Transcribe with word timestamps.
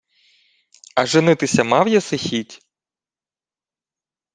—А 0.95 1.05
женитися 1.05 1.63
мав 1.63 1.87
єси 1.87 2.17
хіть? 2.17 2.61